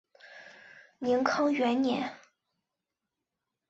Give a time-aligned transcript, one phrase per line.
[0.97, 2.11] 宁康元年。